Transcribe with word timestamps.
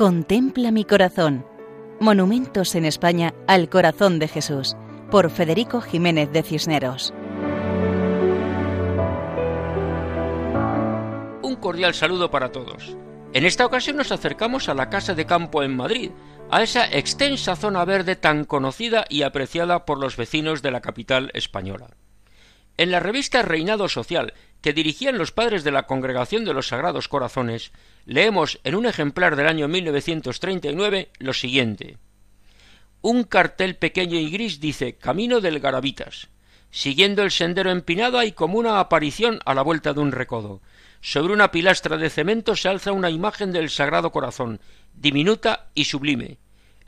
Contempla 0.00 0.70
mi 0.70 0.86
corazón. 0.86 1.44
Monumentos 2.00 2.74
en 2.74 2.86
España 2.86 3.34
al 3.46 3.68
corazón 3.68 4.18
de 4.18 4.28
Jesús, 4.28 4.74
por 5.10 5.30
Federico 5.30 5.82
Jiménez 5.82 6.32
de 6.32 6.42
Cisneros. 6.42 7.12
Un 11.42 11.54
cordial 11.56 11.92
saludo 11.92 12.30
para 12.30 12.50
todos. 12.50 12.96
En 13.34 13.44
esta 13.44 13.66
ocasión 13.66 13.98
nos 13.98 14.10
acercamos 14.10 14.70
a 14.70 14.74
la 14.74 14.88
Casa 14.88 15.12
de 15.12 15.26
Campo 15.26 15.62
en 15.62 15.76
Madrid, 15.76 16.12
a 16.50 16.62
esa 16.62 16.86
extensa 16.90 17.54
zona 17.54 17.84
verde 17.84 18.16
tan 18.16 18.46
conocida 18.46 19.04
y 19.10 19.20
apreciada 19.20 19.84
por 19.84 19.98
los 19.98 20.16
vecinos 20.16 20.62
de 20.62 20.70
la 20.70 20.80
capital 20.80 21.30
española. 21.34 21.90
En 22.78 22.90
la 22.90 23.00
revista 23.00 23.42
Reinado 23.42 23.86
Social, 23.90 24.32
que 24.62 24.72
dirigían 24.72 25.18
los 25.18 25.32
padres 25.32 25.64
de 25.64 25.70
la 25.70 25.86
Congregación 25.86 26.44
de 26.44 26.54
los 26.54 26.68
Sagrados 26.68 27.08
Corazones, 27.08 27.72
leemos 28.04 28.60
en 28.64 28.74
un 28.74 28.86
ejemplar 28.86 29.36
del 29.36 29.46
año 29.46 29.68
1939 29.68 31.10
lo 31.18 31.32
siguiente. 31.32 31.96
Un 33.02 33.24
cartel 33.24 33.76
pequeño 33.76 34.18
y 34.18 34.30
gris 34.30 34.60
dice 34.60 34.96
Camino 34.96 35.40
del 35.40 35.60
Garabitas. 35.60 36.28
Siguiendo 36.70 37.22
el 37.22 37.30
sendero 37.30 37.70
empinado 37.70 38.18
hay 38.18 38.32
como 38.32 38.58
una 38.58 38.78
aparición 38.78 39.40
a 39.44 39.54
la 39.54 39.62
vuelta 39.62 39.92
de 39.92 40.00
un 40.00 40.12
recodo. 40.12 40.60
Sobre 41.00 41.32
una 41.32 41.50
pilastra 41.50 41.96
de 41.96 42.10
cemento 42.10 42.54
se 42.54 42.68
alza 42.68 42.92
una 42.92 43.10
imagen 43.10 43.52
del 43.52 43.70
Sagrado 43.70 44.12
Corazón, 44.12 44.60
diminuta 44.94 45.70
y 45.74 45.86
sublime. 45.86 46.38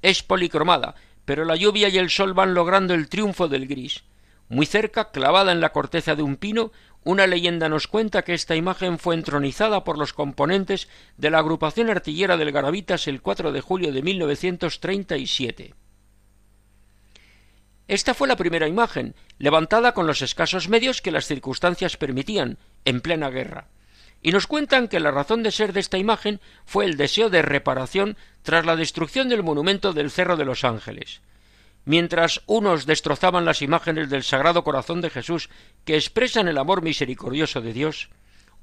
Es 0.00 0.22
policromada, 0.22 0.94
pero 1.26 1.44
la 1.44 1.56
lluvia 1.56 1.90
y 1.90 1.98
el 1.98 2.08
sol 2.08 2.32
van 2.32 2.54
logrando 2.54 2.94
el 2.94 3.08
triunfo 3.08 3.48
del 3.48 3.66
gris. 3.66 4.02
Muy 4.48 4.66
cerca, 4.66 5.10
clavada 5.10 5.52
en 5.52 5.60
la 5.60 5.72
corteza 5.72 6.14
de 6.14 6.22
un 6.22 6.36
pino, 6.36 6.72
una 7.04 7.26
leyenda 7.26 7.68
nos 7.68 7.86
cuenta 7.86 8.22
que 8.22 8.34
esta 8.34 8.56
imagen 8.56 8.98
fue 8.98 9.14
entronizada 9.14 9.84
por 9.84 9.98
los 9.98 10.12
componentes 10.12 10.88
de 11.16 11.30
la 11.30 11.38
agrupación 11.38 11.90
artillera 11.90 12.36
del 12.36 12.52
Garavitas 12.52 13.08
el 13.08 13.20
4 13.20 13.52
de 13.52 13.60
julio 13.60 13.92
de 13.92 14.02
1937. 14.02 15.74
Esta 17.88 18.12
fue 18.12 18.28
la 18.28 18.36
primera 18.36 18.68
imagen, 18.68 19.14
levantada 19.38 19.92
con 19.92 20.06
los 20.06 20.20
escasos 20.20 20.68
medios 20.68 21.00
que 21.00 21.10
las 21.10 21.26
circunstancias 21.26 21.96
permitían, 21.96 22.58
en 22.84 23.00
plena 23.00 23.30
guerra. 23.30 23.68
Y 24.20 24.32
nos 24.32 24.46
cuentan 24.46 24.88
que 24.88 25.00
la 25.00 25.10
razón 25.10 25.42
de 25.42 25.52
ser 25.52 25.72
de 25.72 25.80
esta 25.80 25.96
imagen 25.96 26.40
fue 26.66 26.84
el 26.84 26.96
deseo 26.96 27.30
de 27.30 27.40
reparación 27.40 28.16
tras 28.42 28.66
la 28.66 28.76
destrucción 28.76 29.28
del 29.28 29.42
monumento 29.42 29.92
del 29.92 30.10
Cerro 30.10 30.36
de 30.36 30.44
los 30.44 30.64
Ángeles. 30.64 31.22
Mientras 31.84 32.42
unos 32.46 32.86
destrozaban 32.86 33.44
las 33.44 33.62
imágenes 33.62 34.10
del 34.10 34.22
Sagrado 34.22 34.64
Corazón 34.64 35.00
de 35.00 35.10
Jesús 35.10 35.48
que 35.84 35.96
expresan 35.96 36.48
el 36.48 36.58
amor 36.58 36.82
misericordioso 36.82 37.60
de 37.60 37.72
Dios, 37.72 38.10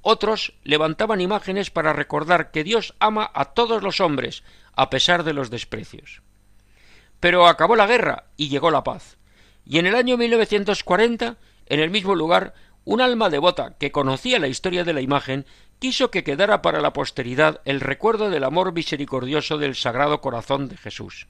otros 0.02 0.54
levantaban 0.64 1.22
imágenes 1.22 1.72
para 1.72 1.92
recordar 1.92 2.52
que 2.52 2.64
Dios 2.64 2.94
ama 3.00 3.32
a 3.34 3.46
todos 3.54 3.82
los 3.82 4.00
hombres, 4.00 4.44
a 4.74 4.92
pesar 4.92 5.24
de 5.24 5.34
los 5.34 5.50
desprecios. 5.50 6.22
Pero 7.20 7.48
acabó 7.48 7.76
la 7.76 7.88
guerra 7.88 8.26
y 8.38 8.50
llegó 8.50 8.70
la 8.70 8.84
paz. 8.84 9.18
Y 9.66 9.80
en 9.80 9.88
el 9.88 9.96
año 9.96 10.16
1940, 10.18 11.38
en 11.66 11.80
el 11.80 11.90
mismo 11.90 12.14
lugar, 12.14 12.54
un 12.84 13.02
alma 13.02 13.32
devota 13.32 13.76
que 13.80 13.92
conocía 13.92 14.38
la 14.38 14.48
historia 14.48 14.84
de 14.84 14.94
la 14.94 15.02
imagen 15.02 15.48
quiso 15.80 16.12
que 16.12 16.24
quedara 16.24 16.62
para 16.62 16.82
la 16.82 16.94
posteridad 16.94 17.62
el 17.66 17.82
recuerdo 17.82 18.30
del 18.30 18.44
amor 18.44 18.74
misericordioso 18.74 19.58
del 19.58 19.76
Sagrado 19.76 20.22
Corazón 20.22 20.70
de 20.70 20.78
Jesús. 20.78 21.28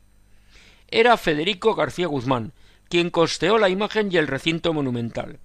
Era 0.90 1.18
Federico 1.18 1.76
García 1.76 2.08
Guzmán, 2.08 2.54
quien 2.90 3.10
costeó 3.10 3.58
la 3.58 3.70
imagen 3.70 4.10
y 4.12 4.18
el 4.18 4.28
recinto 4.28 4.74
monumental. 4.74 5.40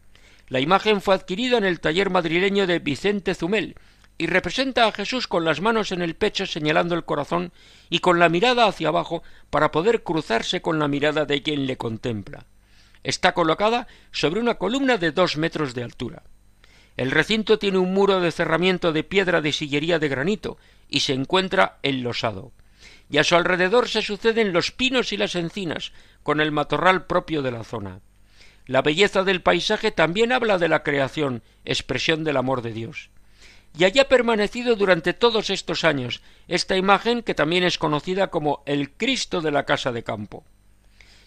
La 0.49 0.61
imagen 0.61 1.01
fue 1.01 1.15
adquirida 1.15 1.59
en 1.59 1.65
el 1.65 1.81
taller 1.81 2.11
madrileño 2.11 2.67
de 2.67 2.79
Vicente 2.79 3.35
Zumel 3.35 3.77
y 4.19 4.27
representa 4.27 4.87
a 4.87 4.93
Jesús 4.93 5.27
con 5.27 5.45
las 5.45 5.61
manos 5.61 5.93
en 5.93 6.03
el 6.03 6.15
pecho 6.15 6.45
señalando 6.45 6.95
el 6.95 7.05
corazón 7.05 7.53
y 7.89 8.01
con 8.01 8.19
la 8.19 8.29
mirada 8.29 8.67
hacia 8.67 8.89
abajo 8.89 9.23
para 9.49 9.71
poder 9.71 10.03
cruzarse 10.03 10.61
con 10.61 10.79
la 10.79 10.89
mirada 10.89 11.25
de 11.25 11.43
quien 11.43 11.67
le 11.67 11.79
contempla. 11.79 12.45
Está 13.03 13.33
colocada 13.33 13.87
sobre 14.13 14.41
una 14.41 14.57
columna 14.57 14.99
de 14.99 15.13
dos 15.13 15.39
metros 15.39 15.73
de 15.73 15.85
altura. 15.85 16.23
El 16.99 17.13
recinto 17.13 17.59
tiene 17.59 17.79
un 17.79 17.95
muro 17.95 18.21
de 18.21 18.31
cerramiento 18.31 18.93
de 18.93 19.05
piedra 19.05 19.41
de 19.41 19.53
sillería 19.53 19.99
de 19.99 20.09
granito 20.09 20.59
y 20.89 21.01
se 21.01 21.15
encuentra 21.15 21.79
enlosado. 21.83 22.53
Y 23.11 23.19
a 23.19 23.25
su 23.25 23.35
alrededor 23.35 23.89
se 23.89 24.03
suceden 24.03 24.53
los 24.53 24.71
pinos 24.71 25.13
y 25.13 25.17
las 25.17 25.35
encinas, 25.35 25.93
con 26.23 26.41
el 26.41 26.53
matorral 26.53 27.07
propio 27.07 27.43
de 27.43 27.51
la 27.51 27.65
zona. 27.65 28.01
La 28.67 28.83
belleza 28.83 29.25
del 29.25 29.43
paisaje 29.43 29.91
también 29.91 30.33
habla 30.33 30.59
de 30.59 30.69
la 30.69 30.83
creación, 30.83 31.43
expresión 31.65 32.23
del 32.23 32.37
amor 32.37 32.63
de 32.63 32.73
Dios. 32.73 33.11
Y 33.77 33.85
allí 33.85 33.99
ha 33.99 34.09
permanecido 34.09 34.77
durante 34.77 35.13
todos 35.13 35.51
estos 35.51 35.85
años 35.85 36.23
esta 36.49 36.77
imagen 36.77 37.23
que 37.23 37.35
también 37.35 37.65
es 37.65 37.79
conocida 37.79 38.29
como 38.29 38.63
el 38.67 38.93
Cristo 38.93 39.41
de 39.41 39.51
la 39.51 39.65
casa 39.65 39.93
de 39.93 40.03
campo 40.03 40.45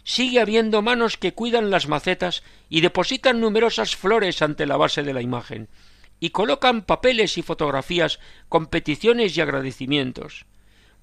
sigue 0.03 0.41
habiendo 0.41 0.81
manos 0.81 1.17
que 1.17 1.33
cuidan 1.33 1.69
las 1.69 1.87
macetas 1.87 2.43
y 2.69 2.81
depositan 2.81 3.39
numerosas 3.39 3.95
flores 3.95 4.41
ante 4.41 4.65
la 4.65 4.77
base 4.77 5.03
de 5.03 5.13
la 5.13 5.21
imagen, 5.21 5.69
y 6.19 6.29
colocan 6.29 6.83
papeles 6.83 7.37
y 7.37 7.41
fotografías 7.41 8.19
con 8.49 8.67
peticiones 8.67 9.35
y 9.35 9.41
agradecimientos. 9.41 10.45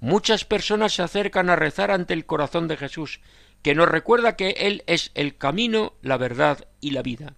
Muchas 0.01 0.45
personas 0.45 0.95
se 0.95 1.03
acercan 1.03 1.51
a 1.51 1.57
rezar 1.57 1.91
ante 1.91 2.15
el 2.15 2.27
corazón 2.27 2.69
de 2.69 2.77
Jesús, 2.77 3.21
que 3.63 3.75
nos 3.75 3.89
recuerda 3.89 4.37
que 4.37 4.51
Él 4.51 4.83
es 4.87 5.11
el 5.15 5.37
camino, 5.37 5.95
la 6.03 6.17
verdad 6.17 6.67
y 6.81 6.91
la 6.91 7.03
vida. 7.03 7.35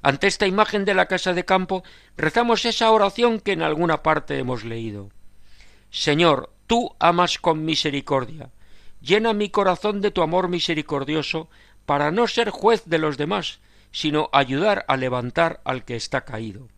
Ante 0.00 0.28
esta 0.28 0.46
imagen 0.46 0.84
de 0.84 0.94
la 0.94 1.06
casa 1.06 1.34
de 1.34 1.44
campo 1.44 1.82
rezamos 2.16 2.64
esa 2.64 2.90
oración 2.92 3.40
que 3.40 3.52
en 3.52 3.62
alguna 3.62 4.02
parte 4.02 4.38
hemos 4.38 4.64
leído. 4.64 5.10
Señor, 5.90 6.52
tú 6.66 6.94
amas 7.00 7.38
con 7.38 7.64
misericordia 7.64 8.50
llena 9.00 9.32
mi 9.32 9.50
corazón 9.50 10.00
de 10.00 10.10
tu 10.10 10.22
amor 10.22 10.48
misericordioso, 10.48 11.48
para 11.86 12.10
no 12.10 12.26
ser 12.26 12.50
juez 12.50 12.82
de 12.86 12.98
los 12.98 13.16
demás, 13.16 13.60
sino 13.92 14.28
ayudar 14.32 14.84
a 14.88 14.96
levantar 14.96 15.60
al 15.64 15.84
que 15.84 15.96
está 15.96 16.24
caído. 16.24 16.68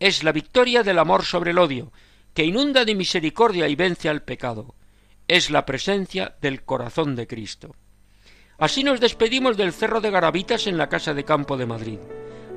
Es 0.00 0.24
la 0.24 0.32
victoria 0.32 0.82
del 0.82 0.98
amor 0.98 1.24
sobre 1.24 1.50
el 1.50 1.58
odio, 1.58 1.92
que 2.34 2.44
inunda 2.44 2.84
de 2.84 2.94
misericordia 2.94 3.68
y 3.68 3.76
vence 3.76 4.08
al 4.08 4.22
pecado. 4.22 4.74
Es 5.28 5.50
la 5.50 5.64
presencia 5.64 6.34
del 6.42 6.64
corazón 6.64 7.16
de 7.16 7.26
Cristo. 7.26 7.74
Así 8.58 8.84
nos 8.84 9.00
despedimos 9.00 9.56
del 9.56 9.72
Cerro 9.72 10.00
de 10.00 10.10
Garavitas 10.10 10.66
en 10.66 10.76
la 10.76 10.88
Casa 10.88 11.14
de 11.14 11.24
Campo 11.24 11.56
de 11.56 11.66
Madrid. 11.66 11.98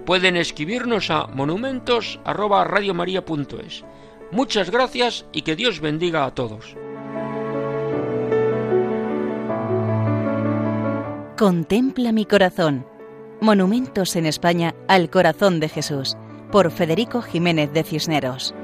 Pueden 0.06 0.36
escribirnos 0.36 1.10
a 1.10 1.28
monumentos@radiomaria.es. 1.28 3.86
Muchas 4.32 4.70
gracias 4.70 5.26
y 5.32 5.44
que 5.44 5.56
Dios 5.56 5.80
bendiga 5.80 6.26
a 6.26 6.36
todos. 6.36 6.76
Contempla 11.38 12.12
mi 12.12 12.26
corazón. 12.26 12.86
Monumentos 13.42 14.16
en 14.16 14.26
España 14.26 14.74
al 14.88 15.12
corazón 15.12 15.60
de 15.60 15.70
Jesús, 15.70 16.18
por 16.52 16.72
Federico 16.72 17.22
Jiménez 17.22 17.72
de 17.72 17.84
Cisneros. 17.84 18.56